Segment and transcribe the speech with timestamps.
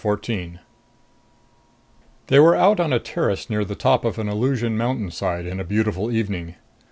[0.01, 0.59] 14
[2.25, 5.63] They were out on a terrace near the top of an illusion mountainside, in a
[5.63, 6.55] beautiful evening.